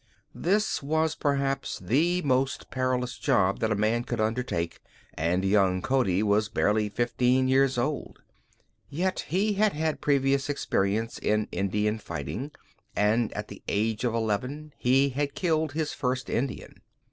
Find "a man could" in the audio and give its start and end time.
3.71-4.19